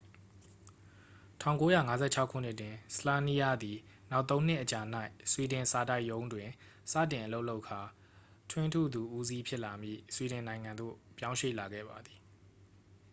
[1.37, 3.77] ၁၉၅၆ ခုနှစ်တွင် słania သည်
[4.11, 4.81] နောက်သုံးနှစ်အကြာ၌
[5.31, 6.47] ဆွီဒင်စာတိုက်ရုံးတွင်
[6.91, 7.79] စတင်အလုပ်လုပ်ကာ
[8.51, 12.19] ထွင်းထုသူဦးစီး ဖြစ်လာမည့် ဆွီဒင်နိုင်ငံသို့ပြောင်းရွှေ့လာခဲ့ပါသည်။